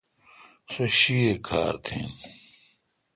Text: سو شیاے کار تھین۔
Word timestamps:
سو 0.71 0.83
شیاے 0.97 1.33
کار 1.47 1.73
تھین۔ 1.85 2.07